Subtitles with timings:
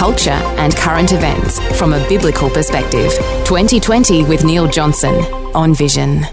[0.00, 3.12] culture, and current events from a biblical perspective.
[3.44, 5.14] 2020 with Neil Johnson
[5.54, 6.24] on Vision.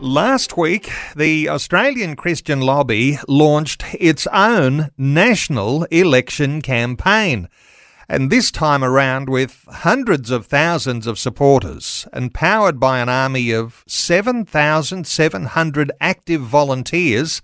[0.00, 7.50] Last week, the Australian Christian Lobby launched its own national election campaign.
[8.08, 13.52] And this time around, with hundreds of thousands of supporters and powered by an army
[13.52, 17.42] of 7,700 active volunteers,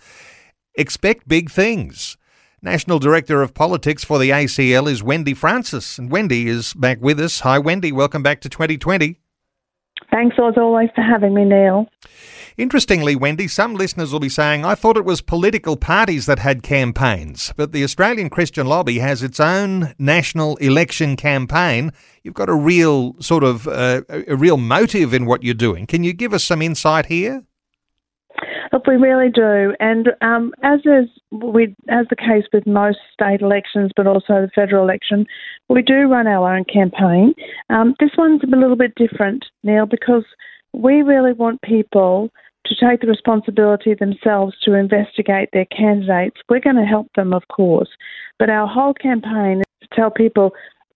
[0.74, 2.16] expect big things.
[2.62, 5.98] National Director of Politics for the ACL is Wendy Francis.
[5.98, 7.40] And Wendy is back with us.
[7.40, 7.90] Hi, Wendy.
[7.90, 9.18] Welcome back to 2020.
[10.10, 11.86] Thanks as always for having me, Neil.
[12.58, 16.62] Interestingly, Wendy, some listeners will be saying, I thought it was political parties that had
[16.62, 21.92] campaigns, but the Australian Christian Lobby has its own national election campaign.
[22.22, 25.86] You've got a real sort of uh, a real motive in what you're doing.
[25.86, 27.44] Can you give us some insight here?
[28.72, 33.40] Look, we really do, and um, as is we, as the case with most state
[33.40, 35.26] elections, but also the federal election,
[35.68, 37.34] we do run our own campaign.
[37.68, 40.24] Um, this one's a little bit different, Neil, because
[40.72, 42.30] we really want people
[42.66, 46.36] to take the responsibility themselves to investigate their candidates.
[46.48, 47.88] We're going to help them, of course,
[48.38, 50.52] but our whole campaign is to tell people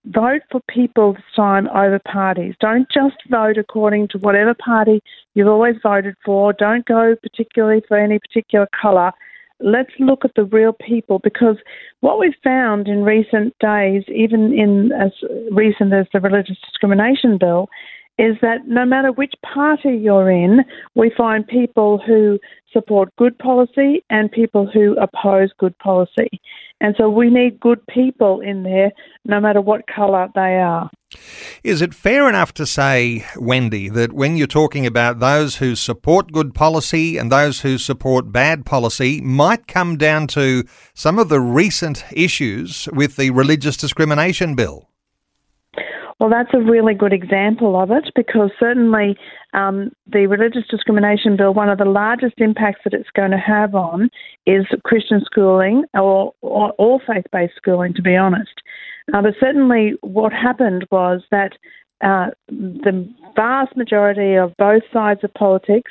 [0.06, 2.55] vote for people this time over parties.
[2.60, 5.02] Don't just vote according to whatever party
[5.34, 6.52] you've always voted for.
[6.52, 9.12] Don't go particularly for any particular colour.
[9.61, 11.56] Let's look at the real people because
[12.00, 15.12] what we've found in recent days, even in as
[15.50, 17.68] recent as the religious discrimination bill,
[18.19, 20.61] is that no matter which party you're in,
[20.95, 22.39] we find people who
[22.73, 26.29] support good policy and people who oppose good policy.
[26.80, 28.91] And so we need good people in there,
[29.24, 30.91] no matter what colour they are.
[31.63, 36.33] Is it fair enough to say, Wendy, that when you're talking about those who support
[36.33, 41.41] good policy and those who support bad policy might come down to some of the
[41.41, 44.91] recent issues with the religious discrimination bill?
[46.20, 49.17] Well, that's a really good example of it because certainly
[49.52, 53.75] um, the religious discrimination bill, one of the largest impacts that it's going to have
[53.75, 54.11] on
[54.47, 58.63] is Christian schooling or, or all faith based schooling, to be honest.
[59.13, 61.53] Uh, but certainly what happened was that
[62.03, 65.91] uh, the vast majority of both sides of politics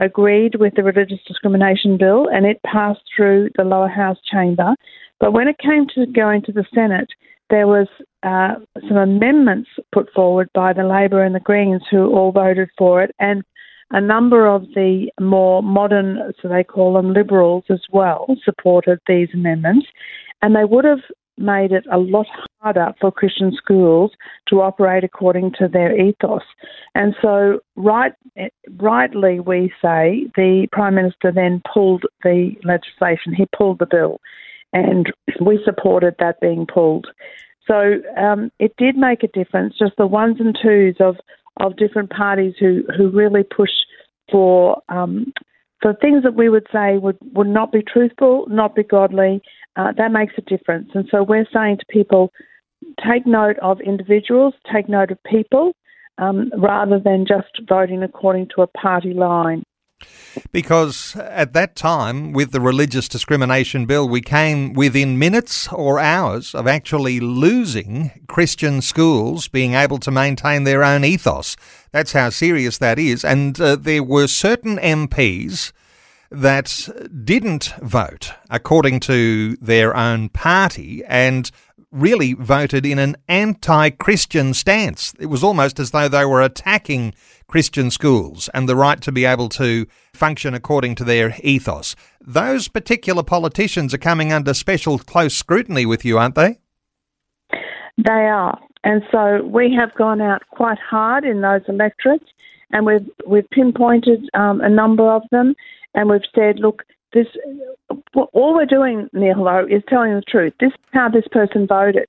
[0.00, 4.74] agreed with the religious discrimination bill and it passed through the lower house chamber.
[5.20, 7.08] But when it came to going to the Senate,
[7.50, 7.86] there was
[8.22, 8.54] uh,
[8.88, 13.14] some amendments put forward by the Labor and the Greens, who all voted for it,
[13.18, 13.42] and
[13.90, 19.28] a number of the more modern, so they call them liberals as well, supported these
[19.34, 19.86] amendments,
[20.40, 21.00] and they would have
[21.38, 22.26] made it a lot
[22.60, 24.12] harder for Christian schools
[24.48, 26.42] to operate according to their ethos.
[26.94, 28.12] And so, right,
[28.78, 34.20] rightly, we say the Prime Minister then pulled the legislation, he pulled the bill
[34.72, 37.06] and we supported that being pulled.
[37.66, 41.16] So um, it did make a difference, just the ones and twos of,
[41.60, 43.70] of different parties who, who really push
[44.30, 45.32] for um,
[45.82, 49.42] for things that we would say would, would not be truthful, not be godly.
[49.74, 50.88] Uh, that makes a difference.
[50.94, 52.30] And so we're saying to people,
[53.04, 55.72] take note of individuals, take note of people,
[56.18, 59.64] um, rather than just voting according to a party line.
[60.50, 66.54] Because at that time, with the religious discrimination bill, we came within minutes or hours
[66.54, 71.56] of actually losing Christian schools being able to maintain their own ethos.
[71.90, 73.24] That's how serious that is.
[73.24, 75.72] And uh, there were certain MPs
[76.30, 76.88] that
[77.24, 81.50] didn't vote according to their own party and
[81.92, 85.12] really voted in an anti Christian stance.
[85.20, 87.14] It was almost as though they were attacking
[87.52, 91.94] Christian schools and the right to be able to function according to their ethos.
[92.18, 96.60] Those particular politicians are coming under special close scrutiny with you, aren't they?
[97.98, 98.58] They are.
[98.84, 102.24] And so we have gone out quite hard in those electorates
[102.70, 105.54] and we've, we've pinpointed um, a number of them
[105.92, 107.26] and we've said, look, this
[108.32, 110.54] all we're doing, Neil, is telling the truth.
[110.58, 112.06] This is how this person voted.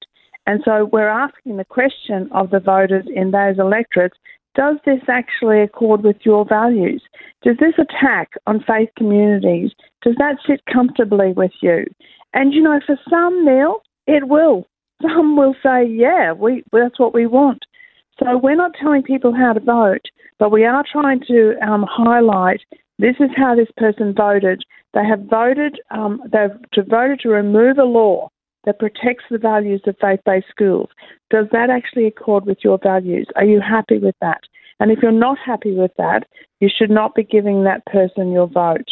[0.48, 4.16] And so we're asking the question of the voters in those electorates
[4.56, 7.02] does this actually accord with your values?
[7.44, 9.72] Does this attack on faith communities,
[10.02, 11.86] does that sit comfortably with you?
[12.34, 14.68] And you know, for some, Neil, it will.
[15.02, 17.64] Some will say, yeah, we, that's what we want.
[18.20, 20.06] So we're not telling people how to vote,
[20.40, 22.62] but we are trying to um, highlight
[23.00, 24.64] this is how this person voted.
[24.94, 25.80] They have voted.
[25.90, 28.30] Um, they've to voted to remove a law
[28.66, 30.90] that protects the values of faith-based schools.
[31.30, 33.28] Does that actually accord with your values?
[33.36, 34.42] Are you happy with that?
[34.80, 36.28] And if you're not happy with that,
[36.60, 38.90] you should not be giving that person your vote.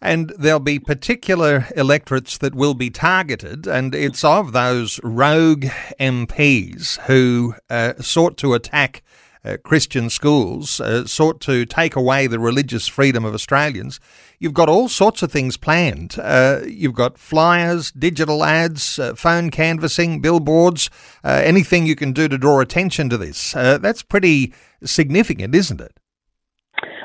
[0.00, 5.66] And there'll be particular electorates that will be targeted, and it's of those rogue
[6.00, 9.02] MPs who uh, sought to attack
[9.46, 14.00] uh, Christian schools, uh, sought to take away the religious freedom of Australians.
[14.38, 16.16] You've got all sorts of things planned.
[16.18, 20.90] Uh, you've got flyers, digital ads, uh, phone canvassing, billboards,
[21.24, 23.52] uh, anything you can do to draw attention to this.
[23.52, 24.52] that's pretty
[24.84, 25.98] significant, isn't it?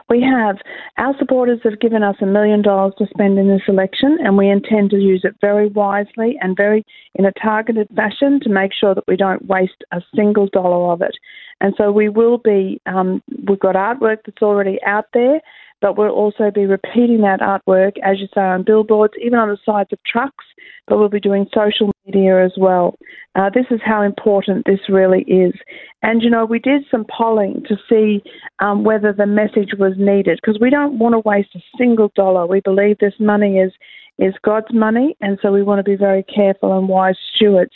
[0.10, 0.58] We have.
[0.98, 4.50] Our supporters have given us a million dollars to spend in this election, and we
[4.50, 8.96] intend to use it very wisely and very in a targeted fashion to make sure
[8.96, 11.16] that we don't waste a single dollar of it.
[11.62, 15.40] And so we will be, um, we've got artwork that's already out there,
[15.82, 19.58] but we'll also be repeating that artwork, as you say, on billboards, even on the
[19.66, 20.46] sides of trucks,
[20.88, 22.98] but we'll be doing social media as well.
[23.36, 25.54] Uh, this is how important this really is.
[26.04, 28.22] And, you know, we did some polling to see
[28.60, 32.46] um, whether the message was needed because we don't want to waste a single dollar.
[32.46, 33.72] We believe this money is,
[34.20, 37.72] is God's money, and so we want to be very careful and wise stewards.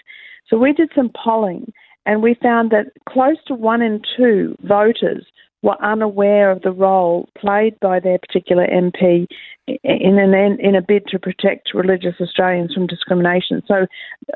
[0.47, 1.73] So we did some polling,
[2.05, 5.25] and we found that close to one in two voters
[5.65, 9.25] were unaware of the role played by their particular MP
[9.67, 13.63] in an in a bid to protect religious Australians from discrimination.
[13.67, 13.87] So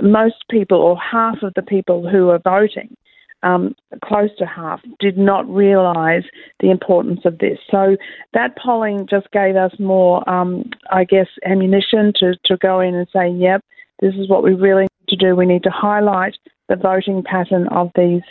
[0.02, 2.98] most people, or half of the people who are voting,
[3.44, 6.24] um, close to half, did not realise
[6.62, 7.60] the importance of this.
[7.70, 7.96] So
[8.34, 13.08] that polling just gave us more, um, I guess, ammunition to, to go in and
[13.14, 13.64] say, yep,
[14.02, 15.36] this is what we really need to do.
[15.36, 16.38] We need to highlight
[16.70, 18.24] the voting pattern of these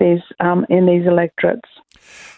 [0.00, 1.68] these um, in these electorates.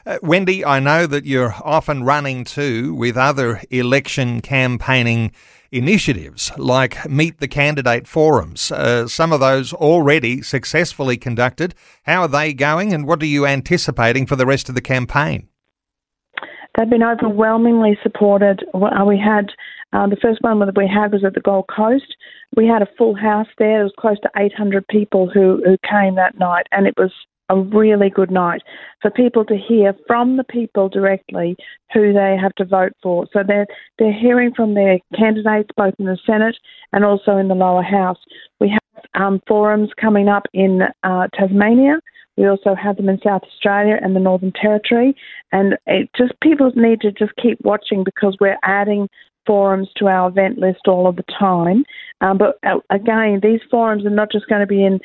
[0.05, 5.33] Uh, Wendy, I know that you're often running too with other election campaigning
[5.71, 8.71] initiatives like Meet the Candidate forums.
[8.71, 11.75] Uh, some of those already successfully conducted.
[12.03, 15.49] How are they going and what are you anticipating for the rest of the campaign?
[16.77, 18.65] They've been overwhelmingly supported.
[18.75, 19.51] Uh, we had
[19.93, 22.17] uh, the first one that we had was at the Gold Coast.
[22.57, 23.81] We had a full house there.
[23.81, 27.13] It was close to 800 people who, who came that night, and it was
[27.49, 28.63] a really good night
[29.01, 31.57] for people to hear from the people directly
[31.93, 33.27] who they have to vote for.
[33.33, 33.67] So they're
[33.99, 36.57] they're hearing from their candidates both in the Senate
[36.93, 38.19] and also in the lower house.
[38.61, 42.01] We have um, forums coming up in uh, Tasmania.
[42.37, 45.15] We also have them in South Australia and the Northern Territory,
[45.53, 49.09] and it just people need to just keep watching because we're adding
[49.47, 51.85] forums to our event list all of the time.
[52.23, 55.01] Um, but uh, again, these forums are not just going to be in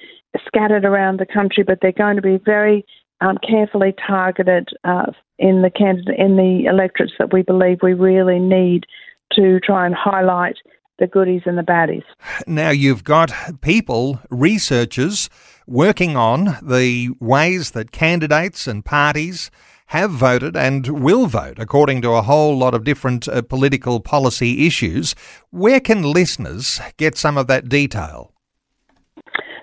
[0.45, 2.85] scattered around the country, but they're going to be very
[3.21, 8.39] um, carefully targeted uh, in the candidate in the electorates that we believe we really
[8.39, 8.85] need
[9.33, 10.55] to try and highlight
[10.99, 12.03] the goodies and the baddies.
[12.45, 13.31] Now you've got
[13.61, 15.29] people, researchers,
[15.67, 19.51] working on the ways that candidates and parties
[19.87, 24.65] have voted and will vote according to a whole lot of different uh, political policy
[24.67, 25.15] issues.
[25.51, 28.31] Where can listeners get some of that detail?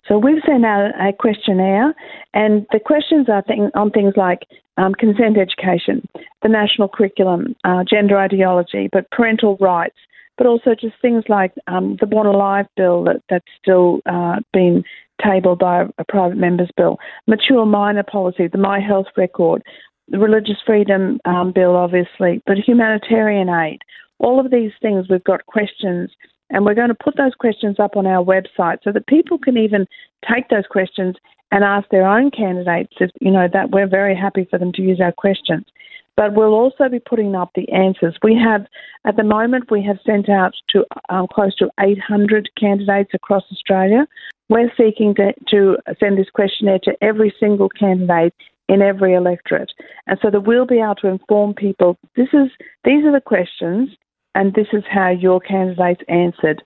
[0.09, 1.95] So we've sent out a questionnaire,
[2.35, 4.41] and the questions are thing, on things like
[4.77, 6.07] um, consent education,
[6.43, 9.97] the national curriculum, uh, gender ideology, but parental rights,
[10.37, 14.85] but also just things like um, the Born Alive bill that, that's still uh, been
[15.25, 19.63] tabled by a private member's bill, mature minor policy, the My Health record,
[20.09, 23.81] the religious freedom um, bill, obviously, but humanitarian aid.
[24.19, 26.11] All of these things, we've got questions
[26.51, 29.57] and we're going to put those questions up on our website so that people can
[29.57, 29.87] even
[30.31, 31.17] take those questions
[31.51, 32.93] and ask their own candidates.
[33.01, 35.65] If, you know, that we're very happy for them to use our questions.
[36.17, 38.17] But we'll also be putting up the answers.
[38.23, 38.67] We have,
[39.05, 44.07] at the moment, we have sent out to um, close to 800 candidates across Australia.
[44.49, 48.35] We're seeking to, to send this questionnaire to every single candidate
[48.69, 49.73] in every electorate.
[50.07, 52.51] And so that we'll be able to inform people this is
[52.85, 53.91] these are the questions
[54.35, 56.63] and this is how your candidates answered.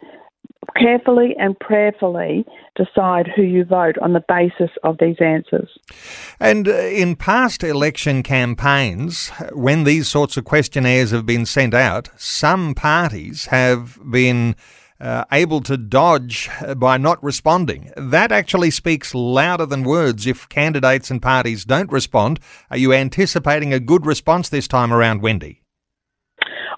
[0.77, 2.45] Carefully and prayerfully
[2.77, 5.71] decide who you vote on the basis of these answers.
[6.39, 12.11] And uh, in past election campaigns, when these sorts of questionnaires have been sent out,
[12.17, 14.57] some parties have been
[15.01, 17.93] uh, able to dodge by not responding.
[17.97, 22.41] That actually speaks louder than words if candidates and parties don't respond.
[22.71, 25.63] Are you anticipating a good response this time around, Wendy?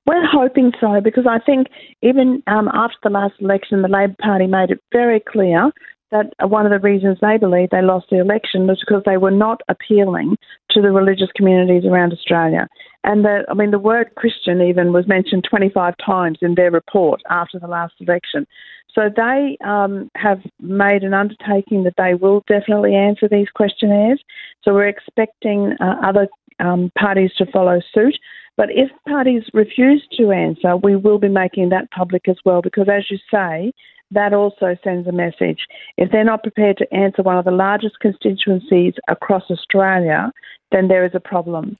[0.06, 1.68] We're hoping so because I think
[2.02, 5.70] even um, after the last election, the Labor Party made it very clear
[6.10, 9.30] that one of the reasons they believe they lost the election was because they were
[9.30, 10.36] not appealing
[10.70, 12.66] to the religious communities around Australia.
[13.02, 17.22] And the, I mean, the word Christian even was mentioned 25 times in their report
[17.30, 18.46] after the last election.
[18.94, 24.22] So they um, have made an undertaking that they will definitely answer these questionnaires.
[24.62, 26.28] So we're expecting uh, other
[26.58, 28.18] um, parties to follow suit.
[28.56, 32.88] But if parties refuse to answer, we will be making that public as well, because
[32.90, 33.72] as you say,
[34.10, 35.60] that also sends a message.
[35.96, 40.32] If they're not prepared to answer one of the largest constituencies across Australia,
[40.72, 41.78] then there is a problem.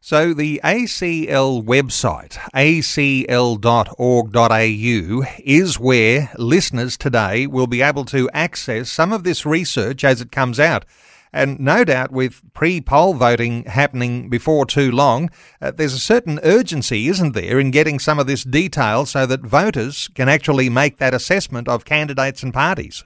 [0.00, 3.62] So the ACL website, acl.org.au,
[5.44, 10.30] is where listeners today will be able to access some of this research as it
[10.30, 10.84] comes out.
[11.32, 16.38] And no doubt, with pre poll voting happening before too long, uh, there's a certain
[16.42, 20.98] urgency, isn't there, in getting some of this detail so that voters can actually make
[20.98, 23.04] that assessment of candidates and parties.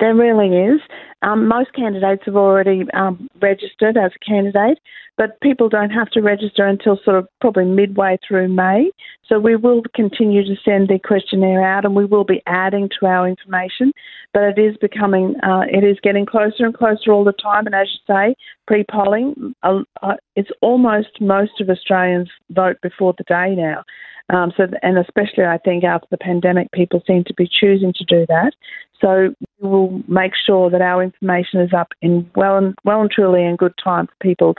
[0.00, 0.80] There really is.
[1.22, 4.78] Um, most candidates have already um, registered as a candidate,
[5.16, 8.90] but people don't have to register until sort of probably midway through May.
[9.32, 13.06] So we will continue to send the questionnaire out, and we will be adding to
[13.06, 13.90] our information.
[14.34, 17.64] But it is becoming, uh, it is getting closer and closer all the time.
[17.64, 18.34] And as you say,
[18.66, 23.84] pre-polling, uh, uh, it's almost most of Australians vote before the day now.
[24.28, 28.04] Um, so, and especially I think after the pandemic, people seem to be choosing to
[28.04, 28.52] do that.
[29.00, 33.10] So we will make sure that our information is up in well and well and
[33.10, 34.54] truly in good time for people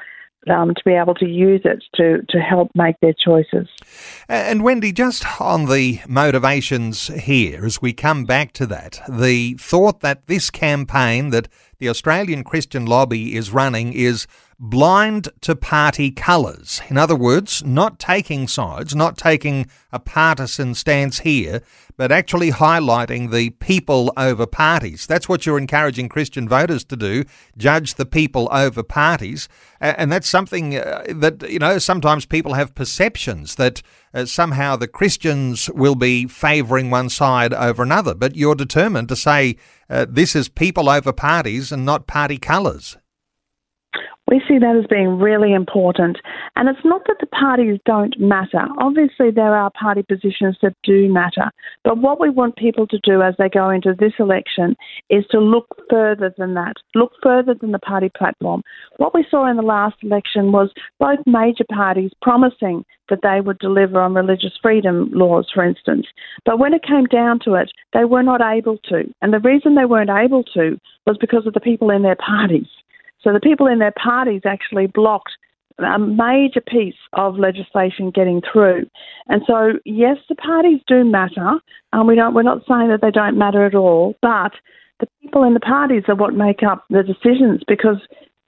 [0.49, 3.67] um, to be able to use it to, to help make their choices.
[4.27, 10.01] And Wendy, just on the motivations here, as we come back to that, the thought
[10.01, 11.47] that this campaign that
[11.79, 14.27] the Australian Christian Lobby is running is
[14.65, 16.81] blind to party colours.
[16.89, 21.61] In other words, not taking sides, not taking a partisan stance here,
[21.97, 25.05] but actually highlighting the people over parties.
[25.05, 27.25] That's what you're encouraging Christian voters to do
[27.57, 29.49] judge the people over parties.
[29.81, 33.81] And that's something uh, that, you know, sometimes people have perceptions that
[34.13, 38.15] uh, somehow the Christians will be favouring one side over another.
[38.15, 39.57] But you're determined to say
[39.89, 42.95] uh, this is people over parties and not party colours.
[44.33, 46.17] We see that as being really important.
[46.55, 48.65] And it's not that the parties don't matter.
[48.79, 51.51] Obviously, there are party positions that do matter.
[51.83, 54.75] But what we want people to do as they go into this election
[55.11, 58.63] is to look further than that, look further than the party platform.
[58.97, 63.59] What we saw in the last election was both major parties promising that they would
[63.59, 66.07] deliver on religious freedom laws, for instance.
[66.43, 69.03] But when it came down to it, they were not able to.
[69.21, 72.65] And the reason they weren't able to was because of the people in their parties.
[73.23, 75.31] So the people in their parties actually blocked
[75.79, 78.85] a major piece of legislation getting through.
[79.27, 81.59] And so, yes, the parties do matter.
[81.91, 84.51] and we don't, we're not saying that they don't matter at all, but
[84.99, 87.97] the people in the parties are what make up the decisions because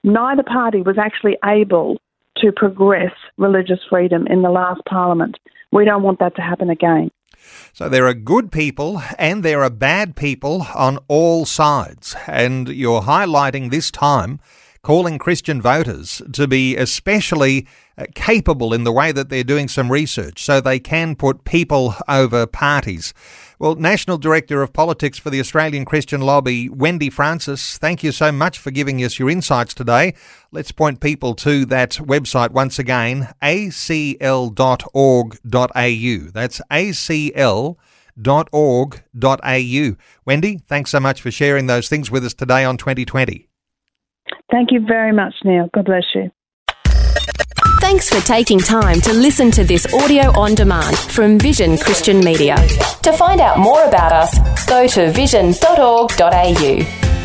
[0.04, 1.98] neither party was actually able
[2.36, 5.36] to progress religious freedom in the last parliament.
[5.72, 7.10] We don't want that to happen again.
[7.72, 12.14] So there are good people and there are bad people on all sides.
[12.26, 14.40] And you're highlighting this time
[14.86, 17.66] calling Christian voters to be especially
[17.98, 21.96] uh, capable in the way that they're doing some research so they can put people
[22.06, 23.12] over parties.
[23.58, 28.30] Well, National Director of Politics for the Australian Christian Lobby, Wendy Francis, thank you so
[28.30, 30.14] much for giving us your insights today.
[30.52, 34.52] Let's point people to that website once again, acl.org.au.
[36.32, 37.76] That's acl.org.au.
[40.24, 43.45] Wendy, thanks so much for sharing those things with us today on 2020.
[44.50, 45.68] Thank you very much, Neil.
[45.72, 46.30] God bless you.
[47.80, 52.56] Thanks for taking time to listen to this audio on demand from Vision Christian Media.
[53.02, 57.15] To find out more about us, go to vision.org.au.